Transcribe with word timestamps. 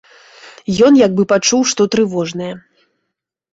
Ён 0.87 0.97
як 1.01 1.11
бы 1.19 1.27
пачуў 1.35 1.61
што 1.73 1.81
трывожнае. 1.99 2.51